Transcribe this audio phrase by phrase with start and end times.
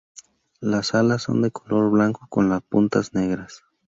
[0.61, 3.63] Las alas son de color blanco con las puntas negras.